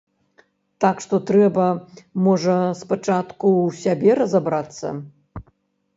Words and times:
Так 0.85 1.03
што 1.05 1.15
трэба, 1.31 1.67
можа, 2.27 2.57
спачатку 2.81 3.45
ў 3.65 3.79
сябе 3.85 4.11
разабрацца? 4.25 4.87